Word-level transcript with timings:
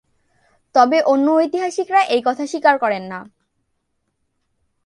তবে 0.75 0.97
অন্য 1.03 1.27
ঐতিহাসিকরা 1.35 2.01
এই 2.05 2.21
কথা 2.25 2.43
স্বীকার 2.47 2.75
করেন 2.77 3.03
না। 3.03 3.19